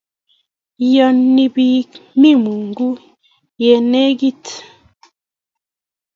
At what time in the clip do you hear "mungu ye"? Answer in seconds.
2.43-3.73